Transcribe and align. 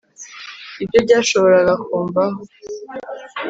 Ibyo 0.83 0.99
byashoboraga 1.05 1.73
kumbaho 1.83 2.39